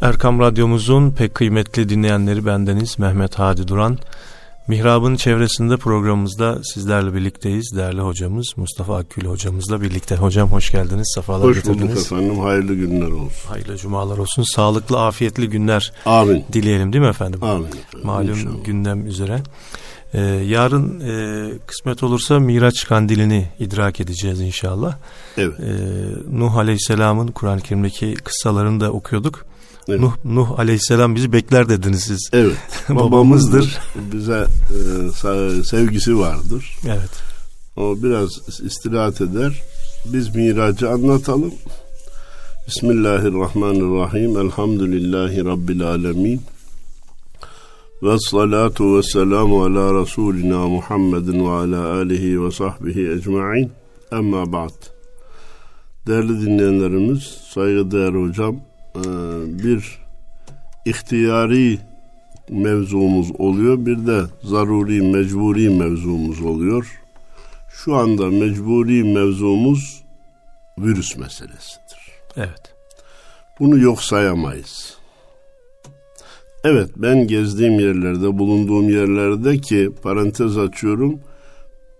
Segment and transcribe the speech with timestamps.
[0.00, 3.98] Erkam Radyomuzun pek kıymetli dinleyenleri bendeniz Mehmet Hadi Duran.
[4.68, 7.72] Mihrab'ın çevresinde programımızda sizlerle birlikteyiz.
[7.76, 10.16] Değerli hocamız Mustafa Akgül hocamızla birlikte.
[10.16, 11.82] Hocam hoş geldiniz, sefalar hoş getirdiniz.
[11.82, 13.48] Hoş bulduk efendim, hayırlı günler olsun.
[13.48, 16.44] Hayırlı cumalar olsun, sağlıklı, afiyetli günler Amin.
[16.52, 17.42] dileyelim değil mi efendim?
[17.44, 17.66] Amin.
[17.66, 18.64] Efendim, Malum inşallah.
[18.64, 19.40] gündem üzere.
[20.14, 24.96] Ee, yarın e, kısmet olursa Miraç kandilini idrak edeceğiz inşallah.
[25.36, 25.60] Evet.
[25.60, 25.72] Ee,
[26.38, 29.46] Nuh Aleyhisselam'ın Kur'an-ı Kerim'deki kıssalarını da okuyorduk.
[29.88, 30.00] Evet.
[30.00, 32.30] Nuh, Nuh Aleyhisselam bizi bekler dediniz siz.
[32.32, 32.56] Evet.
[32.88, 33.78] Babamızdır.
[34.12, 36.76] Bize e, sevgisi vardır.
[36.86, 37.10] Evet.
[37.76, 38.30] O biraz
[38.62, 39.62] istirahat eder.
[40.04, 41.54] Biz miracı anlatalım.
[42.68, 44.38] Bismillahirrahmanirrahim.
[44.38, 46.40] Elhamdülillahi Rabbil alemin.
[48.02, 53.72] Ve salatu ve selamu ala Resulina Muhammedin ve ala alihi ve sahbihi ecma'in.
[54.12, 54.70] Emma ba'd.
[56.06, 57.22] Değerli dinleyenlerimiz,
[57.54, 58.56] saygıdeğer hocam,
[59.46, 59.98] bir
[60.84, 61.78] ihtiyari
[62.50, 63.86] mevzumuz oluyor.
[63.86, 67.00] Bir de zaruri, mecburi mevzumuz oluyor.
[67.72, 70.02] Şu anda mecburi mevzumuz
[70.78, 71.98] virüs meselesidir.
[72.36, 72.74] Evet.
[73.60, 74.96] Bunu yok sayamayız.
[76.64, 81.20] Evet ben gezdiğim yerlerde, bulunduğum yerlerde ki parantez açıyorum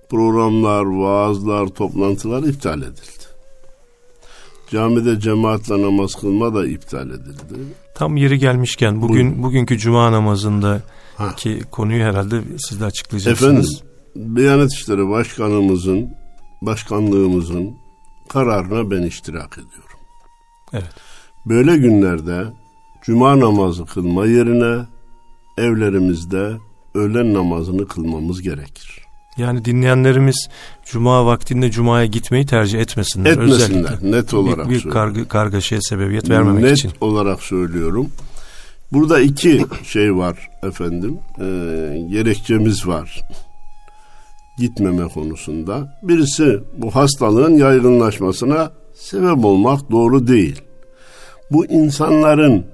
[0.08, 3.29] programlar, vaazlar, toplantılar iptal edildi.
[4.70, 7.54] Camide cemaatle namaz kılma da iptal edildi.
[7.94, 9.42] Tam yeri gelmişken bugün Buyurun.
[9.42, 10.82] bugünkü cuma namazında
[11.36, 13.82] ki konuyu herhalde siz de açıklayacaksınız.
[14.16, 16.10] Efendim, Diyanet İşleri Başkanımızın,
[16.62, 17.74] başkanlığımızın
[18.28, 19.98] kararına ben iştirak ediyorum.
[20.72, 20.94] Evet.
[21.46, 22.44] Böyle günlerde
[23.02, 24.84] cuma namazı kılma yerine
[25.58, 26.52] evlerimizde
[26.94, 28.99] öğlen namazını kılmamız gerekir.
[29.36, 30.48] Yani dinleyenlerimiz
[30.84, 33.30] cuma vaktinde cumaya gitmeyi tercih etmesinler.
[33.32, 33.54] Etmesinler,
[33.90, 34.12] Özellikle.
[34.12, 34.92] net olarak bir, bir söylüyorum.
[35.14, 36.90] karga, kargaşaya sebebiyet vermemek Net için.
[37.00, 38.08] olarak söylüyorum.
[38.92, 41.18] Burada iki şey var efendim.
[41.40, 41.42] Ee,
[42.10, 43.20] gerekçemiz var.
[44.58, 45.98] Gitmeme konusunda.
[46.02, 50.62] Birisi bu hastalığın yaygınlaşmasına sebep olmak doğru değil.
[51.50, 52.66] Bu insanların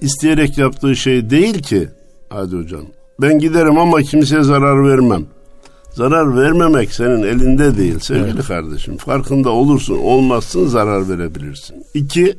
[0.00, 1.88] isteyerek yaptığı şey değil ki.
[2.28, 2.82] Hadi hocam.
[3.20, 5.26] Ben giderim ama kimseye zarar vermem.
[5.94, 8.96] Zarar vermemek senin elinde değil sevgili kardeşim.
[8.96, 11.84] Farkında olursun, olmazsın zarar verebilirsin.
[11.94, 12.36] İki,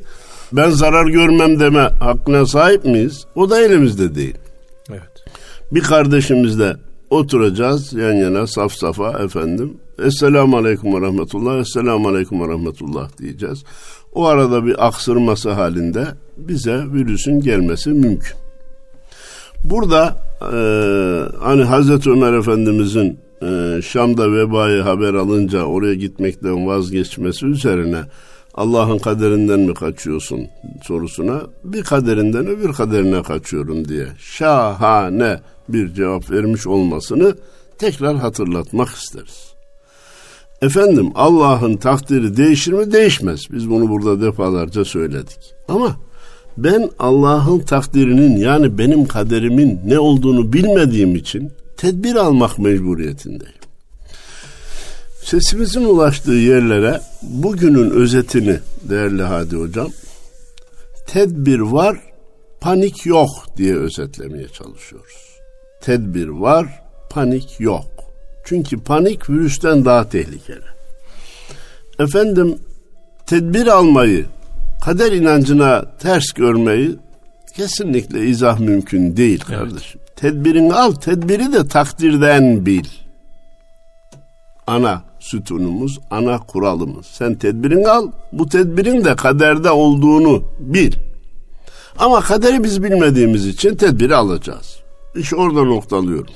[0.51, 3.25] ben zarar görmem deme hakkına sahip miyiz?
[3.35, 4.35] O da elimizde değil.
[4.89, 5.25] Evet.
[5.71, 6.75] Bir kardeşimizle
[7.09, 9.73] oturacağız yan yana saf safa efendim.
[9.99, 13.63] Esselamu Aleyküm ve Rahmetullah, Esselamu Aleyküm ve Rahmetullah diyeceğiz.
[14.13, 16.07] O arada bir aksırması halinde
[16.37, 18.37] bize virüsün gelmesi mümkün.
[19.63, 20.57] Burada e,
[21.39, 28.01] hani Hazreti Ömer Efendimizin e, Şam'da vebayı haber alınca oraya gitmekten vazgeçmesi üzerine
[28.53, 30.47] Allah'ın kaderinden mi kaçıyorsun
[30.83, 37.35] sorusuna bir kaderinden öbür kaderine kaçıyorum diye şahane bir cevap vermiş olmasını
[37.77, 39.55] tekrar hatırlatmak isteriz.
[40.61, 42.91] Efendim Allah'ın takdiri değişir mi?
[42.91, 43.41] Değişmez.
[43.51, 45.55] Biz bunu burada defalarca söyledik.
[45.67, 45.95] Ama
[46.57, 53.55] ben Allah'ın takdirinin yani benim kaderimin ne olduğunu bilmediğim için tedbir almak mecburiyetindeyim.
[55.23, 58.59] Sesimizin ulaştığı yerlere bugünün özetini
[58.89, 59.89] değerli Hadi Hocam
[61.07, 61.99] tedbir var
[62.61, 65.39] panik yok diye özetlemeye çalışıyoruz.
[65.81, 67.85] Tedbir var panik yok.
[68.45, 70.65] Çünkü panik virüsten daha tehlikeli.
[71.99, 72.59] Efendim
[73.25, 74.25] tedbir almayı
[74.85, 76.95] kader inancına ters görmeyi
[77.55, 80.01] kesinlikle izah mümkün değil kardeşim.
[80.15, 82.85] Tedbirini al, tedbiri de takdirden bil.
[84.67, 87.05] Ana sütunumuz, ana kuralımız.
[87.05, 90.93] Sen tedbirini al, bu tedbirin de kaderde olduğunu bil.
[91.97, 94.79] Ama kaderi biz bilmediğimiz için tedbiri alacağız.
[95.15, 96.33] İş orada noktalıyorum.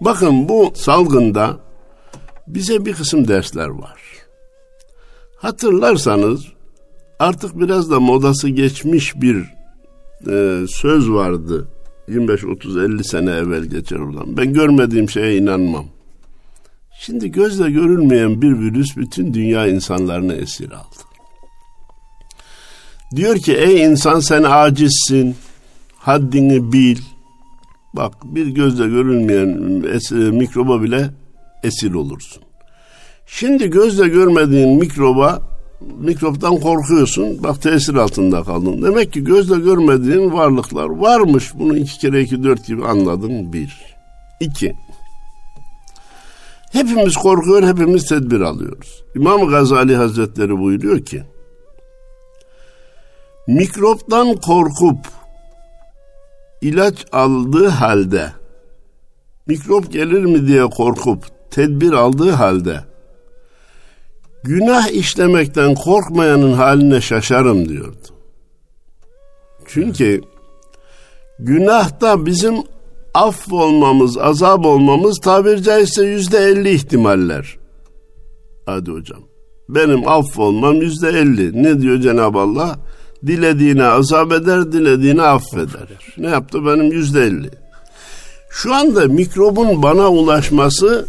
[0.00, 1.56] Bakın bu salgında
[2.46, 4.00] bize bir kısım dersler var.
[5.36, 6.44] Hatırlarsanız
[7.18, 9.36] artık biraz da modası geçmiş bir
[10.30, 11.68] e, söz vardı.
[12.08, 14.36] 25 30 50 sene evvel geçer olan.
[14.36, 15.86] Ben görmediğim şeye inanmam.
[17.00, 20.96] Şimdi gözle görülmeyen bir virüs bütün dünya insanlarını esir aldı.
[23.16, 25.36] Diyor ki ey insan sen acizsin.
[25.98, 26.98] Haddini bil.
[27.94, 31.10] Bak bir gözle görülmeyen esir, mikroba bile
[31.62, 32.42] esir olursun.
[33.26, 37.42] Şimdi gözle görmediğin mikroba mikroptan korkuyorsun.
[37.42, 38.82] Bak tesir altında kaldın.
[38.82, 41.52] Demek ki gözle görmediğin varlıklar varmış.
[41.54, 43.52] Bunu iki kere iki dört gibi anladın.
[43.52, 43.96] Bir.
[44.40, 44.76] İki.
[46.72, 49.04] Hepimiz korkuyor, hepimiz tedbir alıyoruz.
[49.14, 51.22] İmam Gazali Hazretleri buyuruyor ki,
[53.46, 54.98] mikroptan korkup
[56.60, 58.32] ilaç aldığı halde
[59.46, 62.84] mikrop gelir mi diye korkup tedbir aldığı halde
[64.46, 68.06] günah işlemekten korkmayanın haline şaşarım diyordu.
[69.66, 70.22] Çünkü
[71.38, 72.54] günahta bizim
[73.14, 77.56] aff olmamız, azap olmamız tabiri caizse yüzde elli ihtimaller.
[78.66, 79.20] Hadi hocam.
[79.68, 81.62] Benim aff olmam yüzde elli.
[81.62, 82.78] Ne diyor Cenab-ı Allah?
[83.26, 85.88] Dilediğine azap eder, dilediğine affeder.
[86.18, 86.66] Ne yaptı?
[86.66, 87.50] Benim yüzde elli.
[88.50, 91.06] Şu anda mikrobun bana ulaşması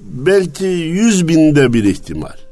[0.00, 2.43] belki yüz binde bir ihtimal.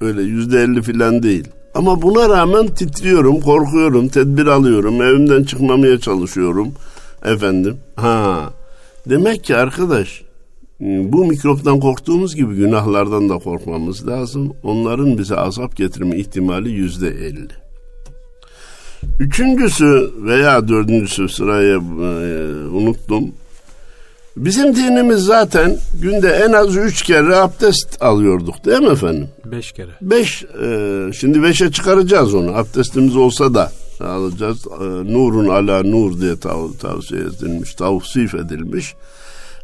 [0.00, 1.48] Öyle yüzde elli filan değil.
[1.74, 6.72] Ama buna rağmen titriyorum, korkuyorum, tedbir alıyorum, evimden çıkmamaya çalışıyorum.
[7.24, 8.52] Efendim, ha
[9.06, 10.22] demek ki arkadaş
[10.80, 14.52] bu mikroptan korktuğumuz gibi günahlardan da korkmamız lazım.
[14.62, 17.48] Onların bize azap getirme ihtimali yüzde elli.
[19.20, 21.78] Üçüncüsü veya dördüncüsü sırayı e,
[22.68, 23.32] unuttum.
[24.36, 29.28] Bizim dinimiz zaten günde en az üç kere abdest alıyorduk değil mi efendim?
[29.44, 29.90] Beş kere.
[30.02, 32.56] Beş, e, şimdi beşe çıkaracağız onu.
[32.56, 34.66] Abdestimiz olsa da alacağız.
[34.80, 38.94] E, nurun ala nur diye tav- tavsiye edilmiş, tavsif edilmiş.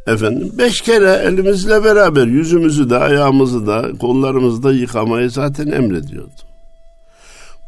[0.07, 6.41] Efendim beş kere elimizle beraber yüzümüzü de ayağımızı da kollarımızı da yıkamayı zaten emrediyordu.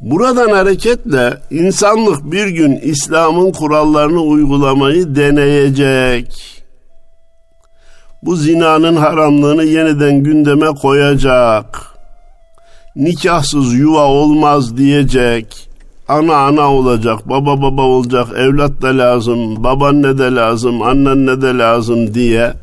[0.02, 6.63] Buradan hareketle insanlık bir gün İslam'ın kurallarını uygulamayı deneyecek.
[8.26, 11.82] Bu zinanın haramlığını yeniden gündeme koyacak.
[12.96, 15.70] Nikahsız yuva olmaz diyecek.
[16.08, 22.14] Ana ana olacak, baba baba olacak, evlat da lazım, babaanne de lazım, annen de lazım
[22.14, 22.54] diye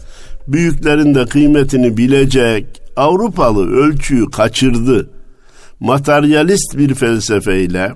[0.49, 2.67] büyüklerin de kıymetini bilecek.
[2.97, 5.11] Avrupalı ölçüyü kaçırdı.
[5.81, 7.93] Materyalist bir felsefeyle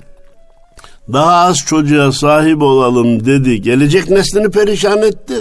[1.13, 3.63] daha az çocuğa sahip olalım dedi.
[3.63, 5.35] Gelecek neslini perişan etti.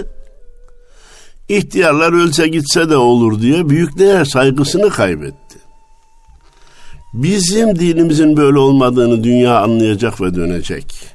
[1.48, 5.58] İhtiyarlar ölse gitse de olur diye büyüklere saygısını kaybetti.
[7.14, 11.14] Bizim dinimizin böyle olmadığını dünya anlayacak ve dönecek.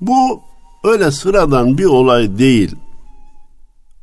[0.00, 0.42] Bu
[0.84, 2.76] öyle sıradan bir olay değil.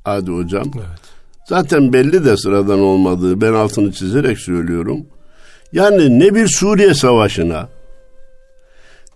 [0.03, 0.71] Hadi hocam.
[0.75, 0.99] Evet.
[1.45, 5.05] Zaten belli de sıradan olmadığı ben altını çizerek söylüyorum.
[5.73, 7.69] Yani ne bir Suriye savaşına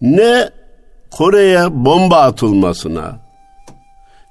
[0.02, 0.50] ne
[1.12, 3.20] Kore'ye bomba atılmasına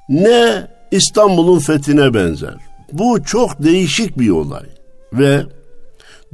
[0.08, 2.54] ne İstanbul'un fethine benzer.
[2.92, 4.66] Bu çok değişik bir olay
[5.12, 5.42] ve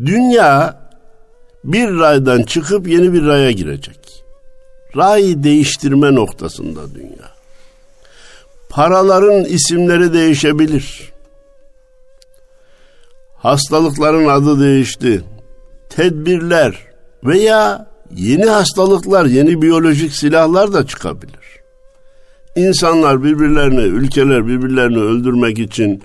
[0.05, 0.81] dünya
[1.64, 4.25] bir raydan çıkıp yeni bir raya girecek.
[4.97, 7.37] Ray değiştirme noktasında dünya.
[8.69, 11.12] Paraların isimleri değişebilir.
[13.37, 15.25] Hastalıkların adı değişti.
[15.88, 16.79] Tedbirler
[17.25, 21.56] veya yeni hastalıklar, yeni biyolojik silahlar da çıkabilir.
[22.56, 26.03] İnsanlar birbirlerini, ülkeler birbirlerini öldürmek için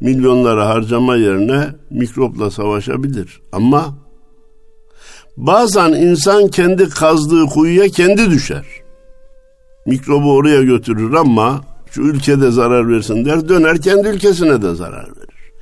[0.00, 3.40] milyonlara harcama yerine mikropla savaşabilir.
[3.52, 3.94] Ama
[5.36, 8.64] bazen insan kendi kazdığı kuyuya kendi düşer.
[9.86, 15.52] Mikrobu oraya götürür ama şu ülkede zarar versin der döner kendi ülkesine de zarar verir.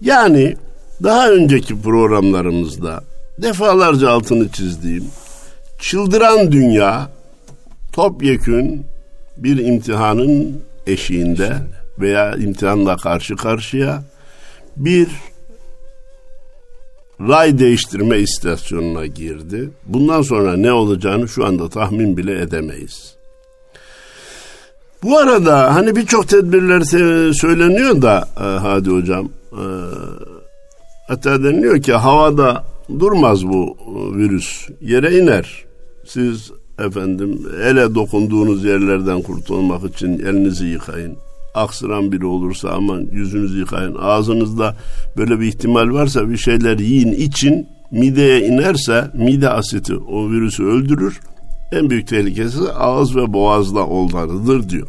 [0.00, 0.56] Yani
[1.02, 3.00] daha önceki programlarımızda
[3.42, 5.04] defalarca altını çizdiğim
[5.78, 7.10] çıldıran dünya
[7.92, 8.91] topyekün
[9.36, 11.56] bir imtihanın eşiğinde
[11.98, 14.02] veya imtihanla karşı karşıya
[14.76, 15.08] bir
[17.20, 19.70] ray değiştirme istasyonuna girdi.
[19.86, 23.14] Bundan sonra ne olacağını şu anda tahmin bile edemeyiz.
[25.02, 26.80] Bu arada hani birçok tedbirler
[27.32, 29.64] söyleniyor da e, hadi hocam e,
[31.08, 32.64] hatta deniliyor ki havada
[32.98, 35.64] durmaz bu e, virüs yere iner.
[36.06, 41.16] Siz efendim ele dokunduğunuz yerlerden kurtulmak için elinizi yıkayın.
[41.54, 43.96] Aksıran biri olursa aman yüzünüzü yıkayın.
[44.00, 44.76] Ağzınızda
[45.16, 51.20] böyle bir ihtimal varsa bir şeyler yiyin için mideye inerse mide asiti o virüsü öldürür.
[51.72, 54.88] En büyük tehlikesi ağız ve boğazda olanıdır diyor.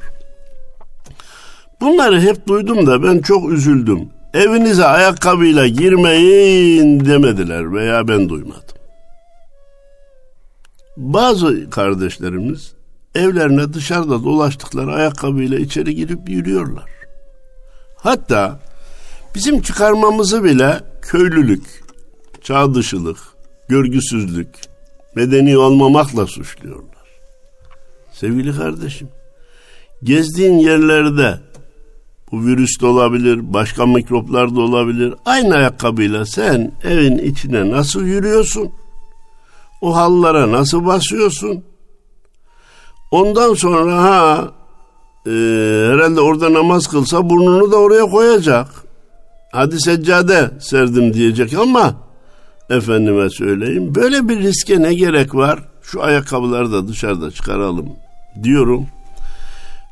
[1.81, 4.09] Bunları hep duydum da ben çok üzüldüm.
[4.33, 8.72] Evinize ayakkabıyla girmeyin demediler veya ben duymadım.
[10.97, 12.73] Bazı kardeşlerimiz
[13.15, 16.89] evlerine dışarıda dolaştıkları ayakkabıyla içeri girip yürüyorlar.
[17.97, 18.59] Hatta
[19.35, 21.83] bizim çıkarmamızı bile köylülük,
[22.41, 23.17] çağ dışılık,
[23.67, 24.49] görgüsüzlük,
[25.15, 26.93] medeni olmamakla suçluyorlar.
[28.11, 29.09] Sevgili kardeşim,
[30.03, 31.39] gezdiğin yerlerde
[32.31, 35.13] bu virüs de olabilir, başka mikroplar da olabilir.
[35.25, 38.71] Aynı ayakkabıyla sen evin içine nasıl yürüyorsun?
[39.83, 41.63] O hallara nasıl basıyorsun?
[43.11, 44.51] Ondan sonra ha
[45.25, 45.29] e,
[45.91, 48.67] herhalde orada namaz kılsa burnunu da oraya koyacak.
[49.51, 51.95] Hadi seccade serdim diyecek ama
[52.69, 55.59] efendime söyleyeyim böyle bir riske ne gerek var?
[55.81, 57.89] Şu ayakkabıları da dışarıda çıkaralım
[58.43, 58.87] diyorum.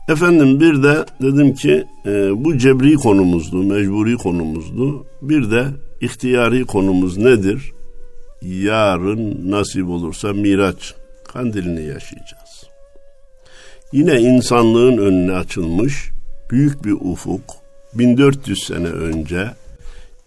[0.10, 5.06] Efendim bir de dedim ki e, bu cebri konumuzdu, mecburi konumuzdu.
[5.22, 5.66] Bir de
[6.02, 7.72] ihtiyari konumuz nedir?
[8.42, 10.96] Yarın nasip olursa Miraç
[11.34, 12.64] kandilini yaşayacağız.
[13.92, 16.10] Yine insanlığın önüne açılmış
[16.52, 17.44] büyük bir ufuk
[17.94, 19.52] 1400 sene önce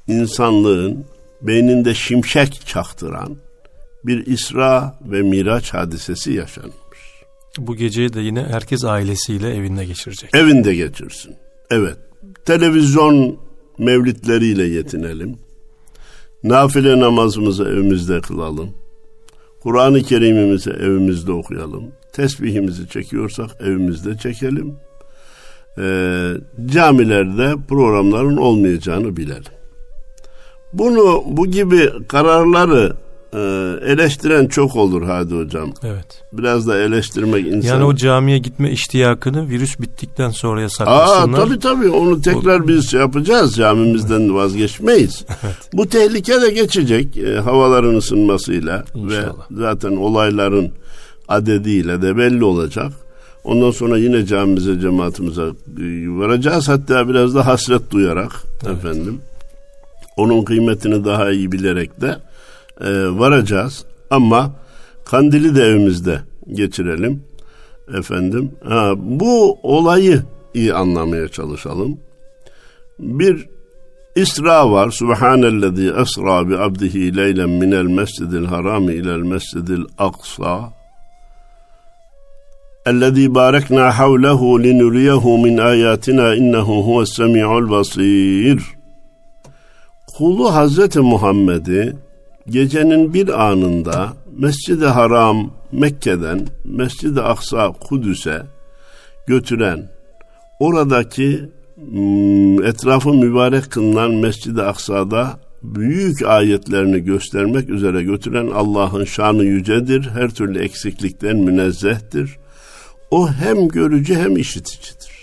[0.08, 1.04] insanlığın
[1.42, 3.36] beyninde şimşek çaktıran
[4.04, 6.98] bir İsra ve Miraç hadisesi yaşanmış.
[7.58, 10.34] Bu geceyi de yine herkes ailesiyle evinde geçirecek.
[10.34, 11.36] Evinde geçirsin.
[11.70, 11.96] Evet.
[12.44, 13.38] Televizyon
[13.78, 15.38] mevlitleriyle yetinelim.
[16.44, 18.70] Nafile namazımızı evimizde kılalım.
[19.60, 21.84] Kur'an-ı Kerim'imizi evimizde okuyalım.
[22.12, 24.76] Tesbihimizi çekiyorsak evimizde çekelim.
[25.78, 26.32] Ee,
[26.66, 29.52] camilerde programların olmayacağını bilelim.
[30.72, 32.92] Bunu bu gibi kararları
[33.34, 33.38] e,
[33.92, 35.72] eleştiren çok olur Hadi Hocam.
[35.82, 36.22] Evet.
[36.32, 37.68] Biraz da eleştirmek insan.
[37.68, 41.40] Yani o camiye gitme iştiyakını virüs bittikten sonraya Aa saklasınlar.
[41.40, 45.24] tabii tabii onu tekrar biz şey yapacağız camimizden vazgeçmeyiz.
[45.44, 45.56] Evet.
[45.72, 49.46] Bu tehlike de geçecek e, havaların ısınmasıyla ve İnşallah.
[49.50, 50.68] zaten olayların
[51.28, 52.92] adediyle de belli olacak.
[53.44, 55.48] Ondan sonra yine camimize cemaatimize e,
[56.08, 58.32] varacağız hatta biraz da hasret duyarak
[58.78, 59.20] efendim.
[60.16, 62.16] Onun kıymetini daha iyi bilerek de
[62.80, 64.52] e, varacağız ama
[65.04, 66.20] kandili de evimizde
[66.52, 67.22] geçirelim
[67.98, 68.52] efendim.
[68.64, 70.22] Ha, bu olayı
[70.54, 71.98] iyi anlamaya çalışalım.
[72.98, 73.48] Bir
[74.16, 74.90] İsra var.
[74.90, 80.72] Subhanellezi esra bi abdihi leylen minel mescidil harami ilel mescidil aksa.
[82.86, 88.62] Ellezî barekna havlehu linuriyehu min ayatina innehu huves semi'ul basir.
[90.18, 91.96] Kulu Hazreti Muhammed'i
[92.48, 98.42] gecenin bir anında Mescid-i Haram Mekke'den Mescid-i Aksa Kudüs'e
[99.26, 99.90] götüren
[100.60, 110.10] oradaki mm, etrafı mübarek kılınan Mescid-i Aksa'da büyük ayetlerini göstermek üzere götüren Allah'ın şanı yücedir.
[110.14, 112.36] Her türlü eksiklikten münezzehtir.
[113.10, 115.14] O hem görücü hem işiticidir.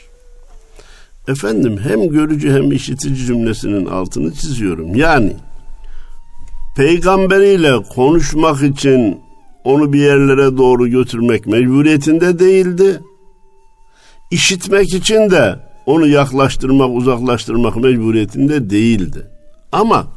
[1.27, 4.95] Efendim hem görücü hem işitici cümlesinin altını çiziyorum.
[4.95, 5.35] Yani
[6.75, 9.21] peygamberiyle konuşmak için
[9.63, 12.99] onu bir yerlere doğru götürmek mecburiyetinde değildi.
[14.31, 19.27] İşitmek için de onu yaklaştırmak, uzaklaştırmak mecburiyetinde değildi.
[19.71, 20.07] Ama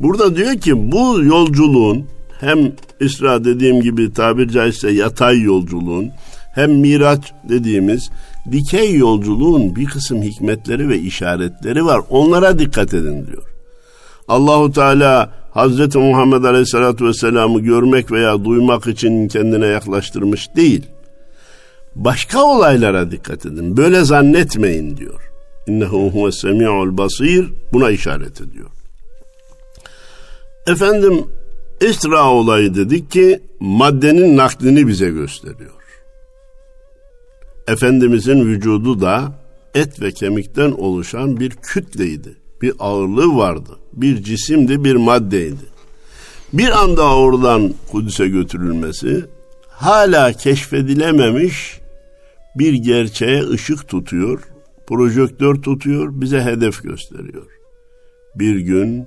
[0.00, 2.06] burada diyor ki bu yolculuğun
[2.40, 6.10] hem İsra dediğim gibi tabir caizse yatay yolculuğun
[6.54, 8.10] hem Miraç dediğimiz
[8.52, 12.00] dikey yolculuğun bir kısım hikmetleri ve işaretleri var.
[12.10, 13.42] Onlara dikkat edin diyor.
[14.28, 20.86] Allahu Teala Hazreti Muhammed Aleyhisselatü Vesselam'ı görmek veya duymak için kendine yaklaştırmış değil.
[21.94, 23.76] Başka olaylara dikkat edin.
[23.76, 25.30] Böyle zannetmeyin diyor.
[25.66, 28.70] İnnehu huves semi'ul basir buna işaret ediyor.
[30.66, 31.24] Efendim
[31.80, 35.70] İsra olayı dedik ki maddenin naklini bize gösteriyor.
[37.68, 39.32] Efendimizin vücudu da
[39.74, 42.36] et ve kemikten oluşan bir kütleydi.
[42.62, 43.70] Bir ağırlığı vardı.
[43.92, 45.70] Bir cisimdi, bir maddeydi.
[46.52, 49.24] Bir anda oradan Kudüs'e götürülmesi
[49.68, 51.80] hala keşfedilememiş
[52.54, 54.42] bir gerçeğe ışık tutuyor,
[54.86, 57.46] projektör tutuyor, bize hedef gösteriyor.
[58.34, 59.06] Bir gün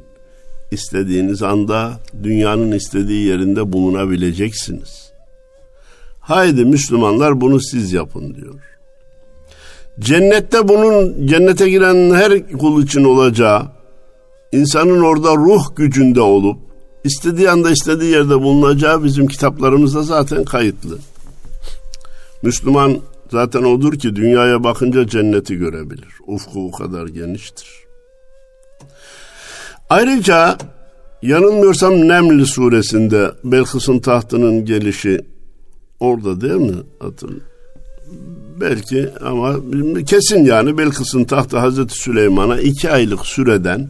[0.71, 5.11] istediğiniz anda dünyanın istediği yerinde bulunabileceksiniz.
[6.19, 8.72] Haydi Müslümanlar bunu siz yapın diyor.
[9.99, 13.67] Cennette bunun cennete giren her kul için olacağı,
[14.51, 16.57] insanın orada ruh gücünde olup
[17.03, 20.97] istediği anda istediği yerde bulunacağı bizim kitaplarımızda zaten kayıtlı.
[22.41, 22.99] Müslüman
[23.31, 26.13] zaten odur ki dünyaya bakınca cenneti görebilir.
[26.27, 27.69] Ufku o kadar geniştir.
[29.89, 30.57] Ayrıca
[31.21, 35.21] yanılmıyorsam Neml suresinde Belkıs'ın tahtının gelişi
[35.99, 36.77] orada değil mi?
[36.99, 37.47] Hatırlıyorum.
[38.61, 39.55] Belki ama
[40.07, 43.87] kesin yani Belkıs'ın tahtı Hazreti Süleyman'a iki aylık süreden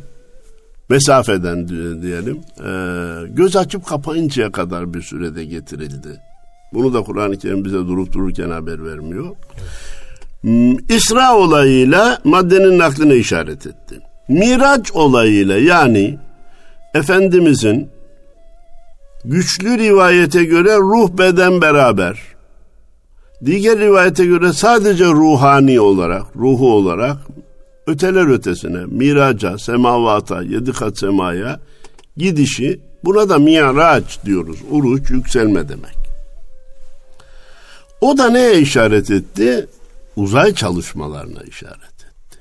[0.89, 1.67] mesafeden
[2.01, 2.71] diyelim e,
[3.29, 6.19] göz açıp kapayıncaya kadar bir sürede getirildi.
[6.73, 9.25] Bunu da Kur'an-ı Kerim bize durup dururken haber vermiyor.
[10.45, 10.91] Evet.
[10.91, 13.99] İsra olayıyla maddenin nakline işaret etti.
[14.27, 16.17] Miraç olayıyla yani
[16.93, 17.89] Efendimizin
[19.25, 22.19] Güçlü rivayete göre ruh beden beraber.
[23.45, 27.17] Diğer rivayete göre sadece ruhani olarak, ruhu olarak
[27.87, 31.59] öteler ötesine, miraca, semavata, yedi kat semaya
[32.17, 34.57] gidişi buna da miraç diyoruz.
[34.71, 35.95] Uruç, yükselme demek.
[38.01, 39.67] O da neye işaret etti?
[40.15, 42.37] Uzay çalışmalarına işaret etti.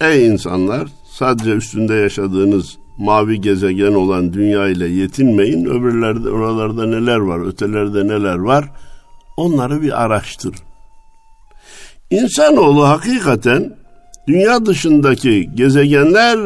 [0.00, 5.64] Ey insanlar sadece üstünde yaşadığınız mavi gezegen olan dünya ile yetinmeyin.
[5.64, 8.70] Öbürlerde oralarda neler var, ötelerde neler var
[9.40, 10.54] onları bir araştır.
[12.10, 13.76] İnsanoğlu hakikaten
[14.28, 16.38] dünya dışındaki gezegenler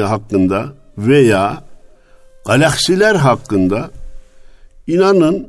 [0.00, 0.66] hakkında
[0.98, 1.62] veya
[2.46, 3.90] galaksiler hakkında
[4.86, 5.48] inanın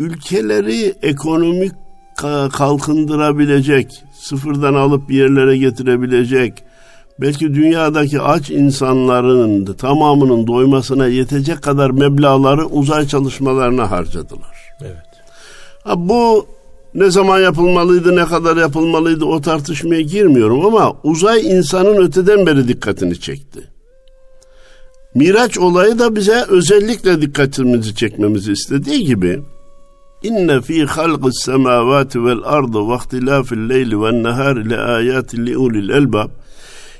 [0.00, 1.72] ülkeleri ekonomik
[2.52, 6.64] kalkındırabilecek, sıfırdan alıp bir yerlere getirebilecek,
[7.20, 14.56] belki dünyadaki aç insanların tamamının doymasına yetecek kadar meblaları uzay çalışmalarına harcadılar.
[14.80, 15.13] Evet.
[15.84, 16.46] Ha, bu
[16.94, 23.20] ne zaman yapılmalıydı, ne kadar yapılmalıydı o tartışmaya girmiyorum ama uzay insanın öteden beri dikkatini
[23.20, 23.60] çekti.
[25.14, 29.40] Miraç olayı da bize özellikle dikkatimizi çekmemizi istediği gibi
[30.22, 35.88] İnne fi halqis semavati vel ardı ve ihtilafil leyli ven nehari le ayatin li ulil
[35.88, 36.28] elbab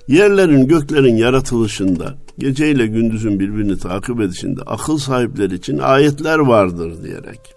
[0.08, 7.53] Yerlerin göklerin yaratılışında geceyle gündüzün birbirini takip edişinde akıl sahipleri için ayetler vardır diyerek.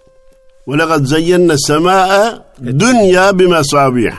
[0.67, 2.33] Ve lekad zeyyenne semâe
[2.63, 4.13] dünya bimesabih.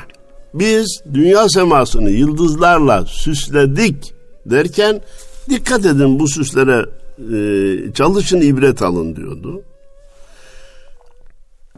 [0.54, 4.14] Biz dünya semasını yıldızlarla süsledik
[4.46, 5.00] derken
[5.50, 6.86] dikkat edin bu süslere
[7.18, 9.62] e, çalışın ibret alın diyordu.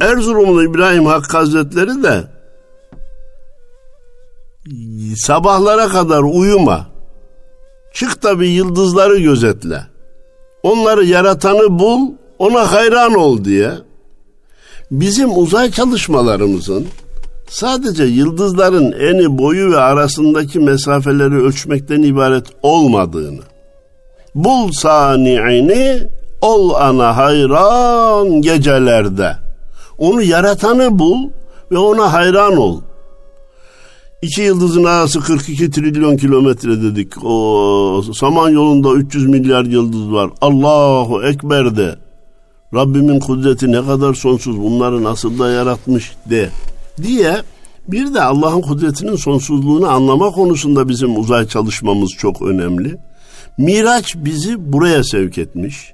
[0.01, 2.25] Erzurumlu İbrahim Hakkı Hazretleri de
[5.17, 6.87] sabahlara kadar uyuma.
[7.93, 9.83] Çık da bir yıldızları gözetle.
[10.63, 13.73] Onları yaratanı bul, ona hayran ol diye.
[14.91, 16.87] Bizim uzay çalışmalarımızın
[17.49, 23.43] sadece yıldızların eni boyu ve arasındaki mesafeleri ölçmekten ibaret olmadığını,
[24.35, 26.03] bul sani'ini,
[26.41, 29.37] ol ana hayran gecelerde.
[29.99, 31.29] Onu yaratanı bul
[31.71, 32.81] ve ona hayran ol.
[34.23, 37.25] İki yıldızın arası 42 trilyon kilometre dedik.
[37.25, 40.31] O saman yolunda 300 milyar yıldız var.
[40.41, 42.10] Allahu Ekber de.
[42.75, 46.51] Rabbimin kudreti ne kadar sonsuz bunları nasıl da yaratmış de
[47.03, 47.37] diye
[47.89, 52.97] bir de Allah'ın kudretinin sonsuzluğunu anlama konusunda bizim uzay çalışmamız çok önemli.
[53.59, 55.93] Miraç bizi buraya sevk etmiş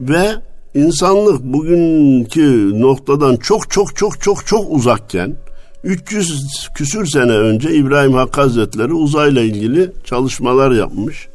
[0.00, 0.30] ve
[0.74, 5.36] insanlık bugünkü noktadan çok çok çok çok çok uzakken
[5.84, 11.28] 300 küsür sene önce İbrahim Hakkı Hazretleri uzayla ilgili çalışmalar yapmış.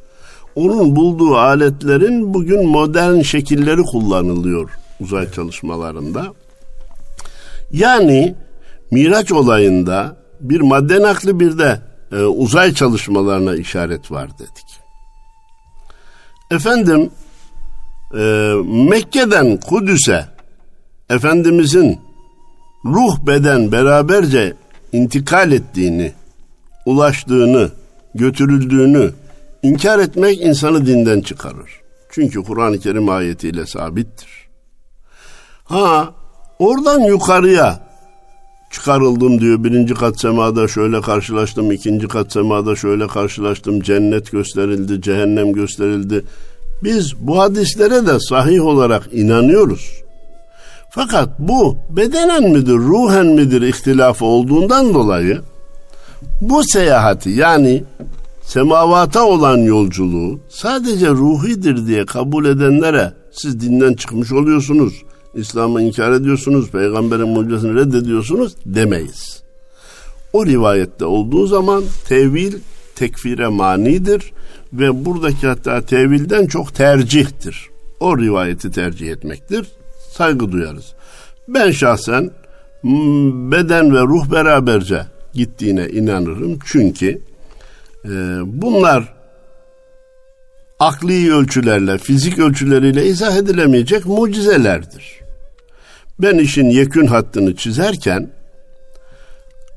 [0.55, 6.33] Onun bulduğu aletlerin bugün modern şekilleri kullanılıyor uzay çalışmalarında.
[7.71, 8.35] Yani
[8.91, 14.79] Miraç olayında bir madde nakli bir de e, uzay çalışmalarına işaret var dedik.
[16.51, 17.09] Efendim
[18.17, 18.53] e,
[18.89, 20.25] Mekke'den Kudüs'e
[21.09, 21.99] Efendimizin
[22.85, 24.53] ruh beden beraberce
[24.91, 26.13] intikal ettiğini,
[26.85, 27.71] ulaştığını,
[28.15, 29.11] götürüldüğünü
[29.63, 31.82] inkar etmek insanı dinden çıkarır.
[32.10, 34.30] Çünkü Kur'an-ı Kerim ayetiyle sabittir.
[35.63, 36.13] Ha
[36.60, 37.80] oradan yukarıya
[38.71, 39.63] çıkarıldım diyor.
[39.63, 43.82] Birinci kat semada şöyle karşılaştım, ikinci kat semada şöyle karşılaştım.
[43.82, 46.23] Cennet gösterildi, cehennem gösterildi.
[46.84, 50.04] Biz bu hadislere de sahih olarak inanıyoruz.
[50.89, 55.41] Fakat bu bedenen midir, ruhen midir ihtilafı olduğundan dolayı
[56.41, 57.84] bu seyahati yani
[58.45, 64.93] semavata olan yolculuğu sadece ruhidir diye kabul edenlere siz dinden çıkmış oluyorsunuz.
[65.36, 69.43] İslam'ı inkar ediyorsunuz, peygamberin mucizesini reddediyorsunuz demeyiz.
[70.34, 72.53] O rivayette olduğu zaman tevil
[72.95, 74.32] tekfire manidir
[74.73, 77.69] ve buradaki hatta tevilden çok tercihtir.
[77.99, 79.65] O rivayeti tercih etmektir
[80.13, 80.93] saygı duyarız.
[81.47, 82.32] Ben şahsen
[83.51, 86.60] beden ve ruh beraberce gittiğine inanırım.
[86.65, 87.21] Çünkü
[88.05, 88.09] e,
[88.45, 89.13] bunlar
[90.79, 95.19] akli ölçülerle, fizik ölçüleriyle izah edilemeyecek mucizelerdir.
[96.19, 98.31] Ben işin yekün hattını çizerken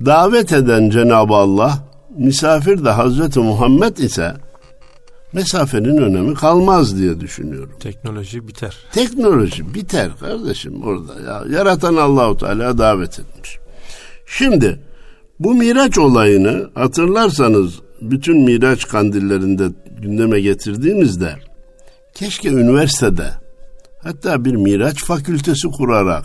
[0.07, 1.79] davet eden Cenab-ı Allah,
[2.17, 4.35] misafir de Hazreti Muhammed ise
[5.33, 7.73] mesafenin önemi kalmaz diye düşünüyorum.
[7.81, 8.77] Teknoloji biter.
[8.93, 11.59] Teknoloji biter kardeşim orada ya.
[11.59, 13.59] Yaratan Allahu Teala davet etmiş.
[14.27, 14.81] Şimdi
[15.41, 19.69] bu Miraç olayını hatırlarsanız bütün Miraç kandillerinde
[20.03, 21.35] gündeme getirdiğimizde
[22.15, 23.31] keşke üniversitede
[24.03, 26.25] hatta bir Miraç fakültesi kurarak,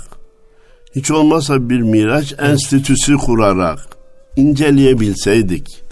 [0.96, 3.80] hiç olmazsa bir Miraç enstitüsü kurarak
[4.36, 5.84] inceleyebilseydik,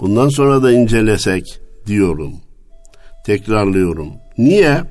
[0.00, 2.32] bundan sonra da incelesek diyorum.
[3.26, 4.08] Tekrarlıyorum.
[4.38, 4.82] Niye?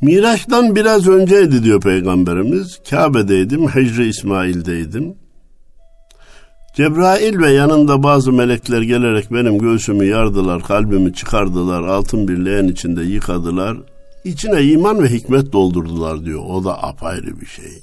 [0.00, 2.80] Miraç'tan biraz önceydi diyor Peygamberimiz.
[2.90, 5.14] Kabe'deydim, Hicri İsmail'deydim.
[6.74, 13.02] Cebrail ve yanında bazı melekler gelerek benim göğsümü yardılar, kalbimi çıkardılar, altın bir leğen içinde
[13.02, 13.76] yıkadılar.
[14.24, 16.42] İçine iman ve hikmet doldurdular diyor.
[16.48, 17.82] O da apayrı bir şey.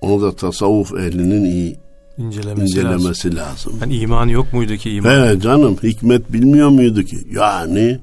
[0.00, 1.76] Onu da tasavvuf ehlinin iyi
[2.18, 3.72] incelemesi, incelemesi lazım.
[3.72, 3.78] lazım.
[3.80, 5.26] Yani iman yok muydu ki iman?
[5.26, 7.16] He canım hikmet bilmiyor muydu ki?
[7.32, 7.98] Yani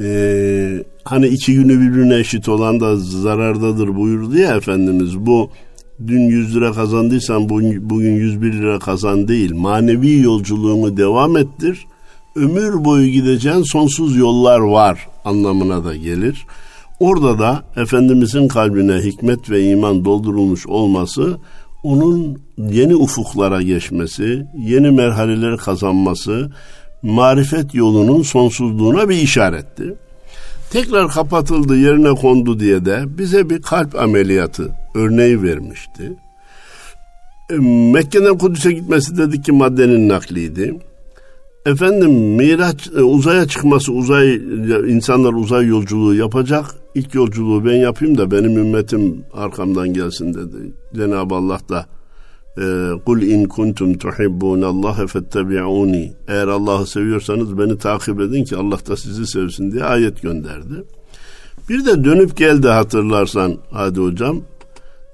[0.00, 5.18] e, hani iki günü birbirine eşit olan da zarardadır buyurdu ya Efendimiz.
[5.18, 5.50] Bu
[6.06, 7.48] dün 100 lira kazandıysan
[7.80, 9.54] bugün 101 lira kazan değil.
[9.54, 11.86] Manevi yolculuğunu devam ettir.
[12.36, 16.46] Ömür boyu gideceğin sonsuz yollar var anlamına da gelir.
[17.00, 21.38] Orada da Efendimizin kalbine hikmet ve iman doldurulmuş olması
[21.82, 26.52] onun yeni ufuklara geçmesi, yeni merhaleleri kazanması,
[27.02, 29.94] marifet yolunun sonsuzluğuna bir işaretti.
[30.72, 36.12] Tekrar kapatıldı, yerine kondu diye de bize bir kalp ameliyatı örneği vermişti.
[37.50, 37.54] E,
[37.92, 40.78] Mekke'den Kudüs'e gitmesi dedik ki maddenin nakliydi.
[41.66, 44.34] Efendim Miraç e, uzaya çıkması uzay
[44.88, 46.64] insanlar uzay yolculuğu yapacak.
[46.94, 50.72] İlk yolculuğu ben yapayım da benim ümmetim arkamdan gelsin dedi.
[50.94, 51.86] Cenab-ı Allah da
[53.06, 56.12] Kul in kuntum tuhibbunallaha fettebi'uni.
[56.28, 60.84] Eğer Allah'ı seviyorsanız beni takip edin ki Allah da sizi sevsin diye ayet gönderdi.
[61.68, 64.40] Bir de dönüp geldi hatırlarsan hadi hocam.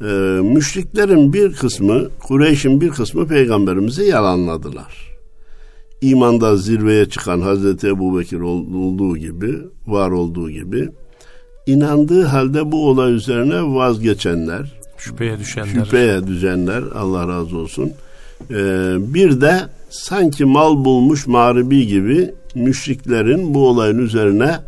[0.00, 0.04] E,
[0.42, 5.08] müşriklerin bir kısmı, Kureyş'in bir kısmı peygamberimizi yalanladılar.
[6.00, 10.88] İmanda zirveye çıkan Hazreti Ebu Bekir olduğu gibi, var olduğu gibi
[11.66, 17.92] inandığı halde bu olay üzerine vazgeçenler, şüpheye düşenler, şüpheye düşenler Allah razı olsun.
[18.50, 18.54] Ee,
[18.98, 24.58] bir de sanki mal bulmuş mağribi gibi müşriklerin bu olayın üzerine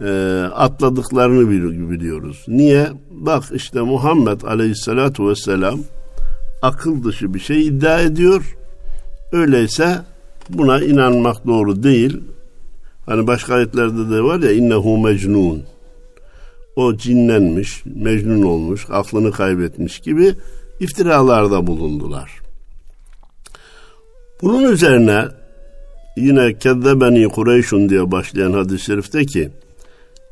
[0.00, 1.50] e, atladıklarını
[1.90, 2.44] biliyoruz.
[2.48, 2.88] Niye?
[3.10, 5.80] Bak işte Muhammed Aleyhisselatu Vesselam
[6.62, 8.56] akıl dışı bir şey iddia ediyor.
[9.32, 9.98] Öyleyse
[10.48, 12.20] buna inanmak doğru değil.
[13.06, 15.62] Hani başka ayetlerde de var ya innehu mecnun
[16.76, 20.34] o cinlenmiş, mecnun olmuş, aklını kaybetmiş gibi
[20.80, 22.30] iftiralarda bulundular.
[24.42, 25.24] Bunun üzerine
[26.16, 29.50] yine kezzebeni Kureyşun diye başlayan hadis-i şerifte ki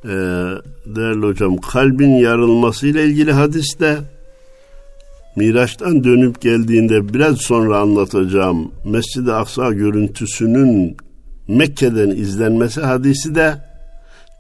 [0.05, 0.09] e,
[0.87, 3.99] değerli hocam kalbin yarılması ile ilgili hadiste
[5.37, 10.97] Miraç'tan dönüp geldiğinde biraz sonra anlatacağım Mescid-i Aksa görüntüsünün
[11.49, 13.68] Mekke'den izlenmesi hadisi de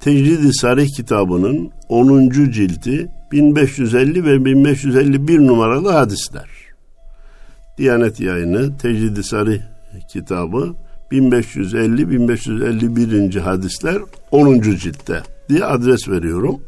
[0.00, 2.30] Tecrid-i Sarih kitabının 10.
[2.30, 6.48] cildi 1550 ve 1551 numaralı hadisler.
[7.78, 9.60] Diyanet yayını Tecrid-i Sarih
[10.12, 10.74] kitabı
[11.12, 13.40] 1550-1551.
[13.40, 13.98] hadisler
[14.30, 14.60] 10.
[14.60, 16.60] ciltte diye adres veriyorum.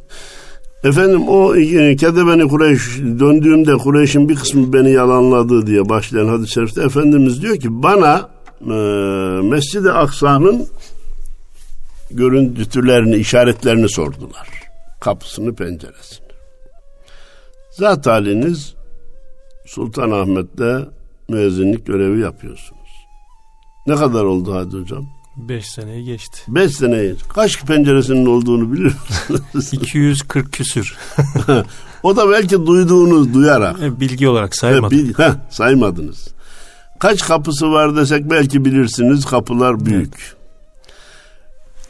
[0.84, 6.82] Efendim o e, Kedebeni Kureyş döndüğümde Kureyş'in bir kısmı beni yalanladı diye başlayan hadis-i şerifte
[6.82, 8.28] Efendimiz diyor ki bana
[8.60, 8.74] e,
[9.42, 10.66] Mescid-i Aksa'nın
[12.10, 14.48] görüntülerini, işaretlerini sordular.
[15.00, 16.26] Kapısını, penceresini.
[17.70, 18.74] Zat haliniz
[19.66, 20.78] Sultanahmet'te
[21.28, 22.80] müezzinlik görevi yapıyorsunuz.
[23.86, 25.06] Ne kadar oldu hadi hocam?
[25.36, 26.40] Beş seneyi geçti.
[26.48, 27.14] Beş seneyi.
[27.34, 28.92] Kaç penceresinin olduğunu biliyor
[29.28, 29.72] musunuz?
[29.72, 30.96] 240 küsür.
[32.02, 33.82] o da belki duyduğunuz duyarak.
[33.82, 34.90] E, bilgi olarak saymadım.
[34.98, 36.28] Bil, heh, saymadınız.
[36.98, 39.24] Kaç kapısı var desek belki bilirsiniz.
[39.24, 40.14] Kapılar büyük.
[40.14, 40.39] Evet.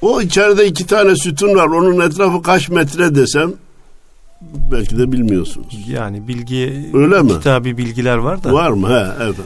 [0.03, 1.67] O içeride iki tane sütun var.
[1.67, 3.53] Onun etrafı kaç metre desem
[4.73, 5.79] belki de bilmiyorsunuz.
[5.89, 7.29] Yani bilgi Öyle mi?
[7.29, 8.53] kitabi bilgiler var da.
[8.53, 8.89] Var mı?
[8.89, 9.37] He, evet.